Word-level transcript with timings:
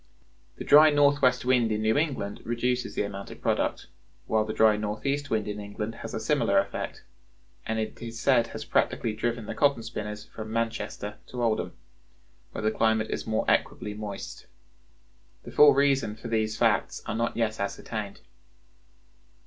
The 0.55 0.63
dry 0.63 0.89
northwest 0.89 1.45
wind 1.45 1.71
in 1.71 1.83
New 1.83 1.95
England 1.95 2.41
reduces 2.43 2.95
the 2.95 3.03
amount 3.03 3.29
of 3.29 3.39
product, 3.39 3.85
while 4.25 4.43
the 4.43 4.51
dry 4.51 4.75
northeast 4.75 5.29
wind 5.29 5.47
in 5.47 5.59
England 5.59 5.93
has 6.01 6.15
a 6.15 6.19
similar 6.19 6.57
effect, 6.57 7.03
and 7.67 7.77
it 7.77 8.01
is 8.01 8.19
said 8.19 8.47
has 8.47 8.65
practically 8.65 9.13
driven 9.13 9.45
the 9.45 9.53
cotton 9.53 9.83
spinners 9.83 10.25
from 10.25 10.51
Manchester 10.51 11.19
to 11.27 11.43
Oldham, 11.43 11.73
where 12.51 12.63
the 12.63 12.71
climate 12.71 13.11
is 13.11 13.27
more 13.27 13.45
equably 13.47 13.93
moist. 13.93 14.47
The 15.43 15.51
full 15.51 15.75
reasons 15.75 16.19
for 16.19 16.29
these 16.29 16.57
facts 16.57 17.03
are 17.05 17.13
not 17.13 17.37
yet 17.37 17.59
ascertained. 17.59 18.21